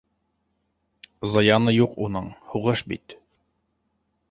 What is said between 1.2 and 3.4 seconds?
Зыяны юҡ уның! һуғыш бит...